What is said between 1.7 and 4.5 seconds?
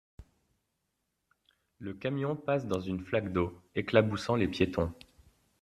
Le camion passe dans une flaque d’eau, éclaboussant les